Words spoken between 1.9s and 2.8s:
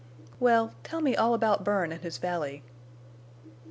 and his valley."